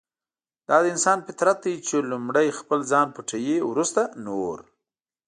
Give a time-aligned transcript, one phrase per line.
[0.69, 4.57] دا د انسان فطرت دی چې لومړی خپل ځان پټوي ورسته نور.